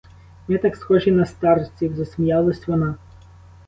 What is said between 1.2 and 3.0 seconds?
старців,— засміялась вона.